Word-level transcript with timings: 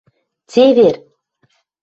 Цевер! 0.53 0.95